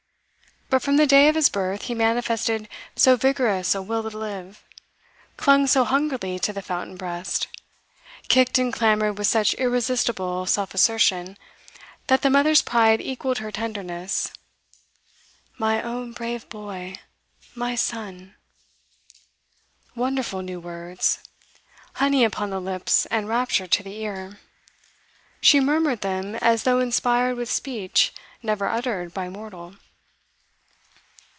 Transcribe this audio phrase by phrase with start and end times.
[0.73, 4.63] But from the day of his birth he manifested so vigorous a will to live,
[5.35, 7.49] clung so hungrily to the fountain breast,
[8.29, 11.37] kicked and clamoured with such irresistible self assertion,
[12.07, 14.31] that the mother's pride equalled her tenderness.
[15.57, 16.95] 'My own brave boy!
[17.53, 18.35] My son!'
[19.93, 21.19] Wonderful new words:
[21.95, 24.39] honey upon the lips and rapture to the ear.
[25.41, 29.75] She murmured them as though inspired with speech never uttered by mortal.